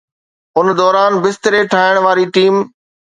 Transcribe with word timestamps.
ان 0.57 0.67
دوران، 0.79 1.11
بستري 1.23 1.61
ٺاهڻ 1.71 1.95
واري 2.05 2.25
ٽيم 2.35 2.55